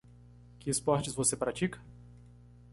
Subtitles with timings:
[0.59, 1.79] Que esportes você pratica?